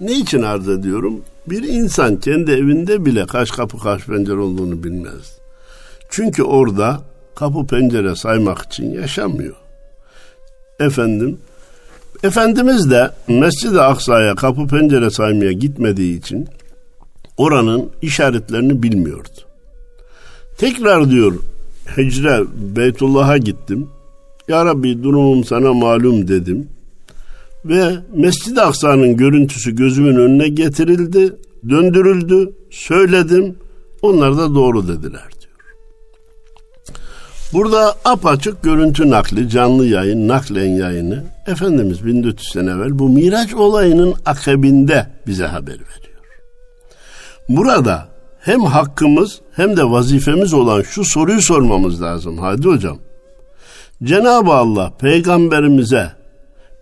[0.00, 1.20] Ne için arz ediyorum?
[1.46, 5.38] Bir insan kendi evinde bile kaç kapı kaç pencere olduğunu bilmez.
[6.10, 7.00] Çünkü orada
[7.34, 9.54] kapı pencere saymak için yaşamıyor.
[10.80, 11.38] Efendim,
[12.22, 16.48] Efendimiz de Mescid-i Aksa'ya kapı pencere saymaya gitmediği için
[17.36, 19.49] oranın işaretlerini bilmiyordu.
[20.60, 21.34] Tekrar diyor
[21.96, 22.44] Hicre
[22.76, 23.88] Beytullah'a gittim.
[24.48, 26.68] Ya Rabbi durumum sana malum dedim.
[27.64, 31.32] Ve Mescid-i Aksa'nın görüntüsü gözümün önüne getirildi,
[31.68, 33.56] döndürüldü, söyledim.
[34.02, 35.74] Onlar da doğru dediler diyor.
[37.52, 44.14] Burada apaçık görüntü nakli, canlı yayın, naklen yayını Efendimiz 1400 sene evvel bu Miraç olayının
[44.26, 46.20] akabinde bize haber veriyor.
[47.48, 48.08] Burada
[48.40, 52.38] hem hakkımız hem de vazifemiz olan şu soruyu sormamız lazım.
[52.38, 52.98] Hadi hocam.
[54.04, 56.12] Cenab-ı Allah peygamberimize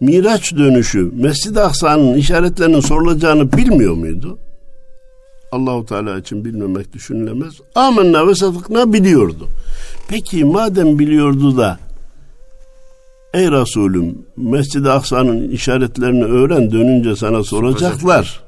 [0.00, 4.38] Miraç dönüşü Mescid-i Aksa'nın işaretlerinin sorulacağını bilmiyor muydu?
[5.52, 7.54] Allahu Teala için bilmemek düşünülemez.
[7.74, 9.48] Amenna ve sadıkna biliyordu.
[10.08, 11.78] Peki madem biliyordu da
[13.34, 18.47] Ey Resulüm Mescid-i Aksa'nın işaretlerini öğren dönünce sana soracaklar.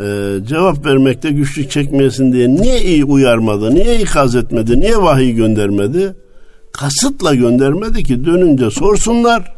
[0.00, 6.14] Ee, cevap vermekte güçlük çekmeyesin diye niye iyi uyarmadı, niye ikaz etmedi, niye vahiy göndermedi?
[6.72, 9.54] Kasıtla göndermedi ki dönünce sorsunlar.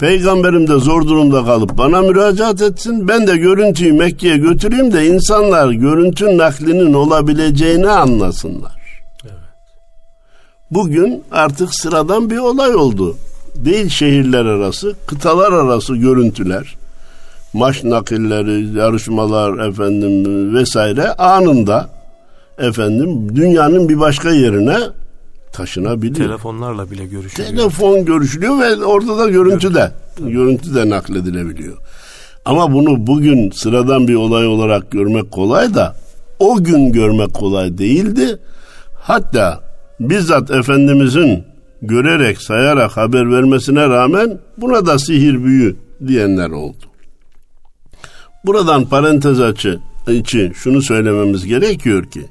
[0.00, 3.08] Peygamberim de zor durumda kalıp bana müracaat etsin.
[3.08, 8.80] Ben de görüntüyü Mekke'ye götüreyim de insanlar görüntü naklinin olabileceğini anlasınlar.
[9.24, 9.34] Evet.
[10.70, 13.16] Bugün artık sıradan bir olay oldu.
[13.54, 16.76] Değil şehirler arası, kıtalar arası görüntüler,
[17.52, 21.90] maç nakilleri, yarışmalar efendim vesaire anında
[22.58, 24.78] efendim dünyanın bir başka yerine
[25.52, 26.28] taşınabiliyor.
[26.28, 27.50] Telefonlarla bile görüşülüyor.
[27.50, 31.76] Telefon görüşülüyor ve orada da görüntü de görüntü de nakledilebiliyor.
[32.44, 35.96] Ama bunu bugün sıradan bir olay olarak görmek kolay da
[36.38, 38.38] o gün görmek kolay değildi.
[38.94, 39.60] Hatta
[40.00, 41.44] bizzat Efendimizin
[41.82, 46.89] görerek, sayarak haber vermesine rağmen buna da sihir büyü diyenler oldu.
[48.46, 52.26] Buradan parantez açı için şunu söylememiz gerekiyor ki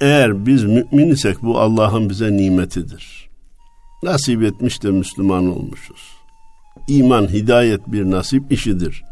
[0.00, 3.30] eğer biz mümin isek bu Allah'ın bize nimetidir.
[4.02, 6.00] Nasip etmiş de Müslüman olmuşuz.
[6.88, 9.02] İman, hidayet bir nasip işidir.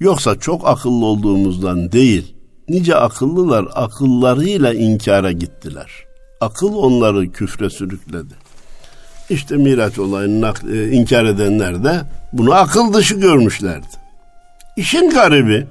[0.00, 2.34] Yoksa çok akıllı olduğumuzdan değil,
[2.68, 5.90] nice akıllılar akıllarıyla inkara gittiler.
[6.40, 8.34] Akıl onları küfre sürükledi.
[9.30, 12.00] İşte Miraç olayını e, inkar edenler de
[12.32, 13.86] bunu akıl dışı görmüşlerdi.
[14.80, 15.66] İşin garibi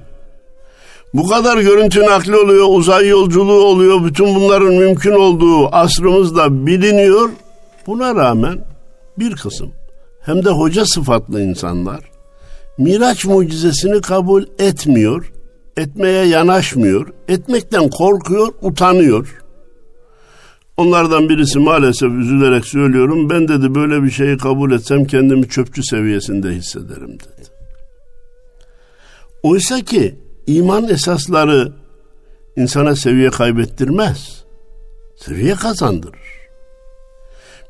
[1.14, 7.30] bu kadar görüntü nakli oluyor, uzay yolculuğu oluyor, bütün bunların mümkün olduğu asrımızda biliniyor.
[7.86, 8.64] Buna rağmen
[9.18, 9.72] bir kısım
[10.20, 12.00] hem de hoca sıfatlı insanlar
[12.78, 15.32] Miraç mucizesini kabul etmiyor,
[15.76, 19.42] etmeye yanaşmıyor, etmekten korkuyor, utanıyor.
[20.76, 26.50] Onlardan birisi maalesef üzülerek söylüyorum, ben dedi böyle bir şeyi kabul etsem kendimi çöpçü seviyesinde
[26.50, 27.39] hissederim dedi.
[29.42, 30.14] Oysa ki
[30.46, 31.72] iman esasları
[32.56, 34.44] insana seviye kaybettirmez.
[35.16, 36.30] Seviye kazandırır.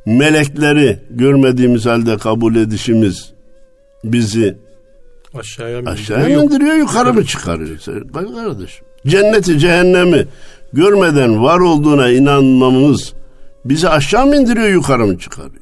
[0.07, 3.33] Melekleri görmediğimiz halde kabul edişimiz
[4.05, 4.59] bizi
[5.35, 7.79] aşağıya mı aşağıya indiriyor, indiriyor yukarı mı çıkarıyor?
[8.15, 8.87] Bak kardeşim.
[9.07, 10.27] Cenneti, cehennemi
[10.73, 13.13] görmeden var olduğuna inanmamız
[13.65, 15.61] bizi aşağı mı indiriyor, yukarı mı çıkarıyor?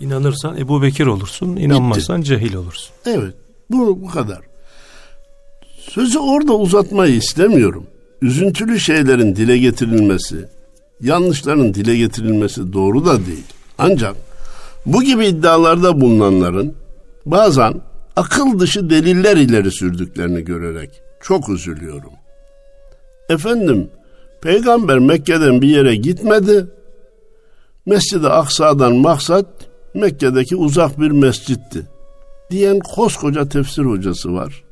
[0.00, 2.28] İnanırsan Ebu Bekir olursun, inanmazsan Bitti.
[2.28, 2.90] cehil olursun.
[3.06, 3.34] Evet,
[3.70, 4.40] bu, bu kadar.
[5.90, 7.86] Sözü orada uzatmayı istemiyorum.
[8.22, 10.48] Üzüntülü şeylerin dile getirilmesi,
[11.00, 13.44] yanlışların dile getirilmesi doğru da değil.
[13.78, 14.16] Ancak
[14.86, 16.74] bu gibi iddialarda bulunanların
[17.26, 17.74] bazen
[18.16, 22.12] akıl dışı deliller ileri sürdüklerini görerek çok üzülüyorum.
[23.28, 23.88] Efendim,
[24.42, 26.66] peygamber Mekke'den bir yere gitmedi.
[27.86, 29.46] Mescid-i Aksa'dan maksat
[29.94, 31.86] Mekke'deki uzak bir mescitti
[32.50, 34.64] diyen koskoca tefsir hocası var.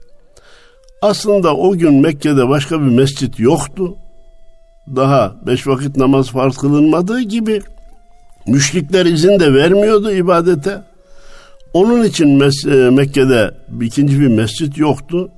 [1.02, 3.96] Aslında o gün Mekke'de başka bir mescit yoktu.
[4.96, 7.62] Daha beş vakit namaz farz kılınmadığı gibi
[8.46, 10.82] müşrikler izin de vermiyordu ibadete.
[11.74, 13.50] Onun için Mes- e, Mekke'de
[13.82, 15.30] ikinci bir mescit yoktu.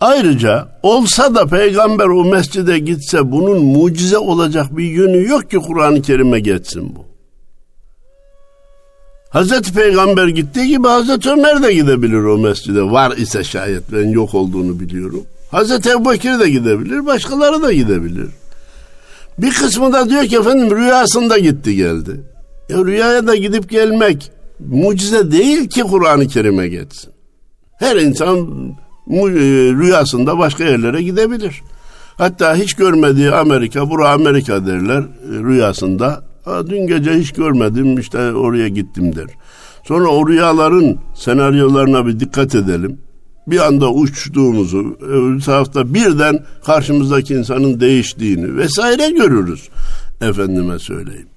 [0.00, 6.02] Ayrıca olsa da peygamber o mescide gitse bunun mucize olacak bir yönü yok ki Kur'an-ı
[6.02, 7.13] Kerim'e geçsin bu.
[9.34, 12.82] Hazreti Peygamber gittiği gibi Hazreti Ömer de gidebilir o mescide.
[12.82, 15.22] Var ise şayet ben yok olduğunu biliyorum.
[15.50, 18.28] Hazreti Ebubekir de gidebilir, başkaları da gidebilir.
[19.38, 22.20] Bir kısmı da diyor ki efendim rüyasında gitti geldi.
[22.68, 27.12] Ya rüyaya da gidip gelmek mucize değil ki Kur'an-ı Kerim'e geçsin.
[27.78, 28.38] Her insan
[29.10, 29.22] e,
[29.80, 31.62] rüyasında başka yerlere gidebilir.
[32.16, 38.32] Hatta hiç görmediği Amerika, bura Amerika derler e, rüyasında Ha, dün gece hiç görmedim işte
[38.32, 39.26] oraya gittim der.
[39.84, 42.98] Sonra o rüyaların senaryolarına bir dikkat edelim.
[43.46, 49.68] Bir anda uçtuğumuzu, öbür tarafta birden karşımızdaki insanın değiştiğini vesaire görürüz.
[50.20, 51.28] Efendime söyleyeyim.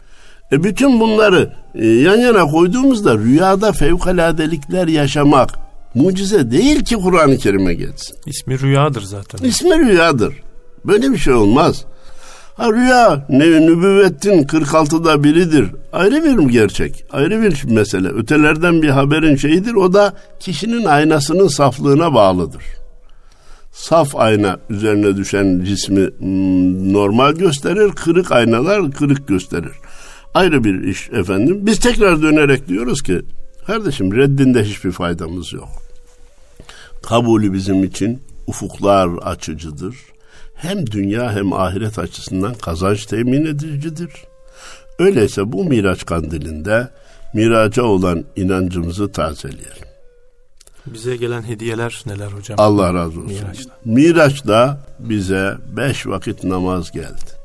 [0.51, 5.49] E bütün bunları e, yan yana koyduğumuzda rüyada fevkaladelikler yaşamak
[5.95, 8.15] mucize değil ki Kur'an-ı Kerim'e geçsin.
[8.25, 9.47] İsmi rüyadır zaten.
[9.47, 10.33] İsmi rüyadır.
[10.85, 11.85] Böyle bir şey olmaz.
[12.57, 15.71] Ha rüya ne, nübüvvetin 46'da biridir.
[15.93, 17.05] Ayrı bir gerçek.
[17.11, 18.07] Ayrı bir mesele.
[18.07, 19.73] Ötelerden bir haberin şeyidir.
[19.73, 22.63] O da kişinin aynasının saflığına bağlıdır.
[23.71, 27.91] Saf ayna üzerine düşen cismi hmm, normal gösterir.
[27.91, 29.73] Kırık aynalar kırık gösterir.
[30.33, 31.59] ayrı bir iş efendim.
[31.61, 33.21] Biz tekrar dönerek diyoruz ki
[33.67, 35.69] kardeşim reddinde hiçbir faydamız yok.
[37.03, 39.95] Kabulü bizim için ufuklar açıcıdır.
[40.57, 44.11] Hem dünya hem ahiret açısından kazanç temin edicidir.
[44.99, 46.87] Öyleyse bu Miraç kandilinde
[47.33, 49.87] miraca olan inancımızı tazeleyelim.
[50.85, 52.59] Bize gelen hediyeler neler hocam?
[52.59, 53.25] Allah razı olsun.
[53.25, 53.73] Miraç'ta.
[53.85, 57.37] Miraç'ta bize beş vakit namaz geldi.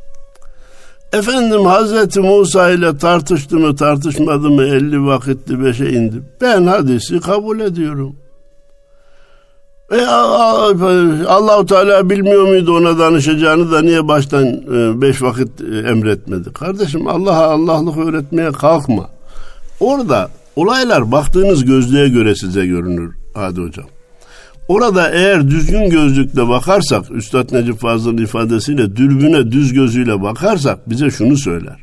[1.12, 6.22] Efendim Hazreti Musa ile tartıştı mı tartışmadı mı elli vakitti beşe indi.
[6.40, 8.16] Ben hadisi kabul ediyorum.
[9.92, 10.07] E,
[11.26, 16.52] Allahu Teala bilmiyor muydu ona danışacağını da niye baştan e, beş vakit e, emretmedi?
[16.52, 19.11] Kardeşim Allah'a Allah'lık öğretmeye kalkma.
[19.81, 23.87] Orada olaylar baktığınız gözlüğe göre size görünür Hadi hocam.
[24.68, 31.37] Orada eğer düzgün gözlükle bakarsak, Üstad Necip Fazıl'ın ifadesiyle dürbüne düz gözüyle bakarsak bize şunu
[31.37, 31.76] söyler.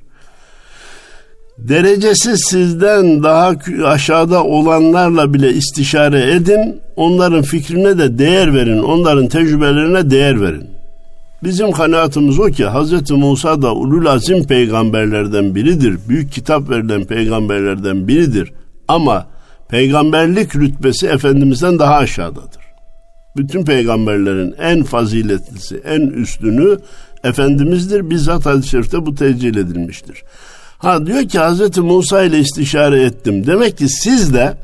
[1.68, 10.10] Derecesi sizden daha aşağıda olanlarla bile istişare edin, onların fikrine de değer verin, onların tecrübelerine
[10.10, 10.68] değer verin.
[11.44, 13.12] Bizim kanaatimiz o ki Hz.
[13.12, 16.00] Musa da ulul azim peygamberlerden biridir.
[16.10, 18.54] Büyük kitap verilen peygamberlerden biridir.
[18.88, 19.28] Ama
[19.70, 22.64] peygamberlik rütbesi Efendimiz'den daha aşağıdadır.
[23.38, 26.78] Bütün peygamberlerin en faziletlisi, en üstünü
[27.24, 28.10] Efendimiz'dir.
[28.10, 30.24] Bizzat hadis-i şerifte bu tecil edilmiştir.
[30.80, 31.78] Ha diyor ki Hz.
[31.78, 33.48] Musa ile istişare ettim.
[33.48, 34.58] Demek ki siz de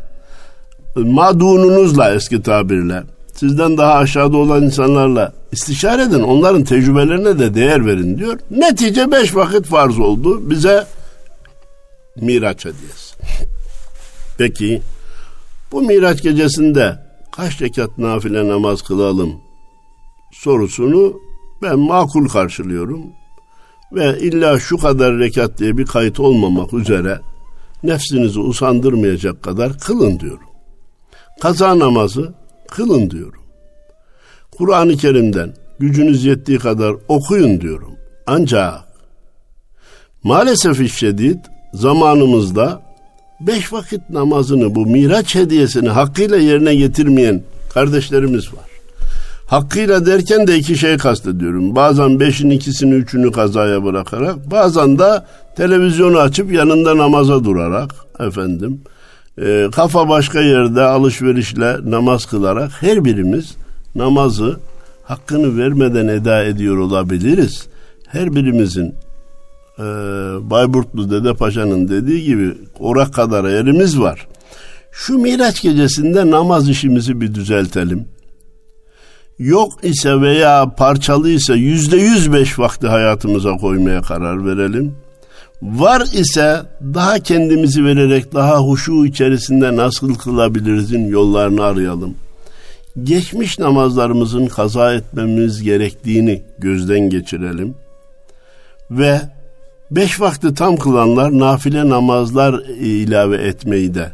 [0.96, 6.22] madununuzla eski tabirle sizden daha aşağıda olan insanlarla istişare edin.
[6.22, 8.40] Onların tecrübelerine de değer verin diyor.
[8.52, 10.50] Netice beş vakit farz oldu.
[10.50, 10.88] Bize
[12.22, 13.16] Miraç hediyesi.
[14.38, 14.82] Peki
[15.72, 17.00] bu Miraç gecesinde
[17.32, 19.34] kaç rekat nafile namaz kılalım
[20.34, 21.20] sorusunu
[21.62, 23.02] ben makul karşılıyorum.
[23.96, 27.20] Ve illa şu kadar rekat diye bir kayıt olmamak üzere
[27.84, 30.50] nefsinizi usandırmayacak kadar kılın diyorum.
[31.42, 32.34] Kaza namazı
[32.68, 33.42] kılın diyorum.
[34.58, 37.96] Kur'an-ı Kerim'den gücünüz yettiği kadar okuyun diyorum.
[38.28, 38.84] Ancak
[40.24, 41.40] maalesef işledid
[41.74, 42.82] zamanımızda
[43.40, 48.75] beş vakit namazını bu miraç hediyesini hakkıyla yerine getirmeyen kardeşlerimiz var.
[49.48, 51.76] Hakkıyla derken de iki şey kastediyorum.
[51.76, 55.24] Bazen beşin ikisini üçünü kazaya bırakarak bazen de
[55.56, 58.82] televizyonu açıp yanında namaza durarak efendim
[59.42, 63.56] e, kafa başka yerde alışverişle namaz kılarak her birimiz
[63.96, 64.60] namazı
[65.04, 67.68] hakkını vermeden eda ediyor olabiliriz.
[68.08, 68.96] Her birimizin
[69.80, 69.84] e,
[70.42, 74.28] Bayburtlu Dede Paşa'nın dediği gibi orak kadar yerimiz var.
[74.92, 78.06] Şu Miraç gecesinde namaz işimizi bir düzeltelim.
[79.40, 84.96] Yok ise veya parçalı ise yüzde yüz beş vakti hayatımıza koymaya karar verelim.
[85.62, 92.16] Var ise daha kendimizi vererek daha huşu içerisinde nasıl kılabilirizin yollarını arayalım.
[93.04, 97.76] Geçmiş namazlarımızın kaza etmemiz gerektiğini gözden geçirelim.
[98.92, 99.22] Ve
[99.92, 104.12] Beş vakti tam kılanlar nafile namazlar ilave etmeyi de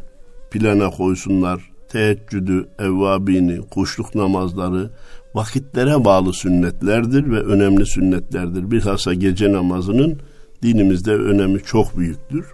[0.52, 1.71] plana koysunlar.
[1.92, 4.90] Teheccüdü, evvabini, kuşluk namazları
[5.34, 8.72] vakitlere bağlı sünnetlerdir ve önemli sünnetlerdir.
[8.72, 10.20] Bilhassa gece namazının
[10.64, 12.46] dinimizde önemi çok büyüktür.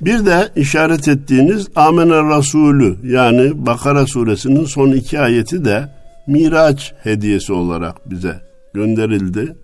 [0.00, 5.88] Bir de işaret ettiğiniz Amener Rasulü yani Bakara suresinin son iki ayeti de
[6.26, 8.40] Miraç hediyesi olarak bize
[8.74, 9.56] gönderildi.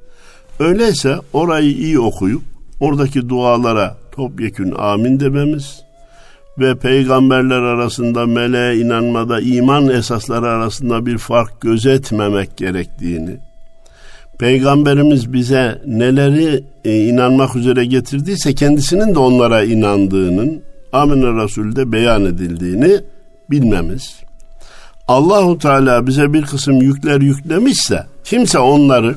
[0.59, 2.43] Öyleyse orayı iyi okuyup
[2.81, 5.86] oradaki dualara topyekün amin dememiz
[6.59, 13.37] ve peygamberler arasında meleğe inanmada iman esasları arasında bir fark gözetmemek gerektiğini,
[14.39, 23.01] peygamberimiz bize neleri e, inanmak üzere getirdiyse kendisinin de onlara inandığının Amin Resul'de beyan edildiğini
[23.51, 24.17] bilmemiz.
[25.09, 29.15] Allahu Teala bize bir kısım yükler yüklemişse kimse onları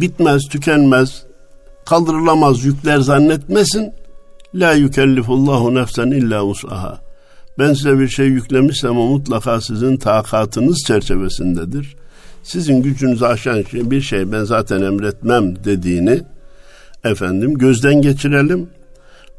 [0.00, 1.22] bitmez, tükenmez,
[1.86, 3.92] kaldırılamaz yükler zannetmesin.
[4.54, 7.00] La yükellifullahu nefsen illa usaha.
[7.58, 11.96] Ben size bir şey yüklemişsem o mutlaka sizin takatınız çerçevesindedir.
[12.42, 16.20] Sizin gücünüzü aşan şey, bir şey ben zaten emretmem dediğini
[17.04, 18.70] efendim gözden geçirelim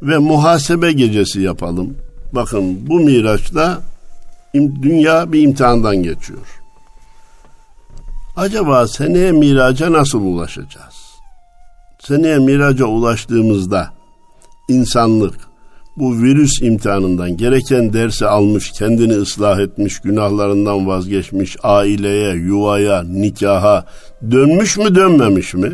[0.01, 1.97] ve muhasebe gecesi yapalım.
[2.31, 3.81] Bakın bu miraçta
[4.53, 6.61] dünya bir imtihandan geçiyor.
[8.35, 11.03] Acaba seneye miraca nasıl ulaşacağız?
[12.07, 13.93] seneye miraca ulaştığımızda
[14.67, 15.35] insanlık
[15.97, 23.85] bu virüs imtihanından gereken dersi almış, kendini ıslah etmiş, günahlarından vazgeçmiş, aileye, yuvaya, nikaha
[24.31, 25.71] dönmüş mü dönmemiş mi?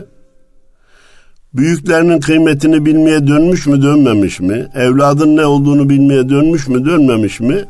[1.53, 4.67] Büyüklerinin kıymetini bilmeye dönmüş mü dönmemiş mi?
[4.75, 7.65] Evladın ne olduğunu bilmeye dönmüş mü dönmemiş mi?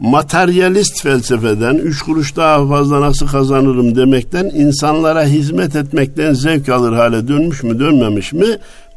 [0.00, 7.28] Materyalist felsefeden üç kuruş daha fazla nasıl kazanırım demekten insanlara hizmet etmekten zevk alır hale
[7.28, 8.46] dönmüş mü dönmemiş mi?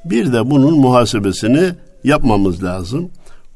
[0.06, 1.72] Bir de bunun muhasebesini
[2.04, 3.10] yapmamız lazım.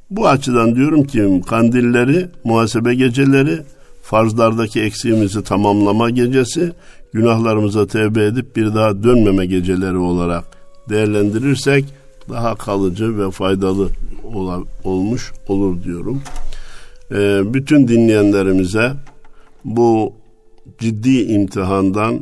[0.10, 3.60] Bu açıdan diyorum ki kandilleri, muhasebe geceleri,
[4.04, 6.72] farzlardaki eksiğimizi tamamlama gecesi,
[7.14, 10.44] günahlarımıza tevbe edip bir daha dönmeme geceleri olarak
[10.90, 11.86] değerlendirirsek
[12.30, 13.90] daha kalıcı ve faydalı
[14.84, 16.22] olmuş olur diyorum.
[17.12, 18.94] Ee, bütün dinleyenlerimize
[19.66, 20.14] bu
[20.80, 22.20] ciddi imtihandan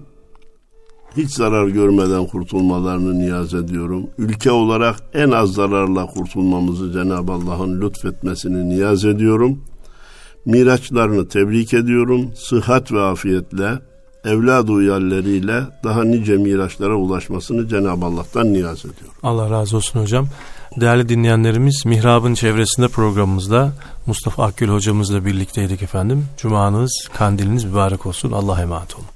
[1.17, 4.09] hiç zarar görmeden kurtulmalarını niyaz ediyorum.
[4.17, 9.61] Ülke olarak en az zararla kurtulmamızı Cenab-ı Allah'ın lütfetmesini niyaz ediyorum.
[10.45, 12.31] Miraçlarını tebrik ediyorum.
[12.35, 13.79] Sıhhat ve afiyetle,
[14.25, 19.15] evlad uyarlarıyla daha nice miraçlara ulaşmasını Cenab-ı Allah'tan niyaz ediyorum.
[19.23, 20.27] Allah razı olsun hocam.
[20.81, 23.73] Değerli dinleyenlerimiz Mihrab'ın çevresinde programımızda
[24.05, 26.25] Mustafa Akgül hocamızla birlikteydik efendim.
[26.37, 28.31] Cumanız, kandiliniz mübarek olsun.
[28.31, 29.12] Allah'a emanet olun.